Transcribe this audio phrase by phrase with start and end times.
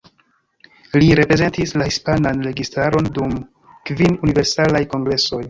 [1.03, 3.37] Li reprezentis la hispanan registaron dum
[3.91, 5.37] kvin Universalaj Kongresoj.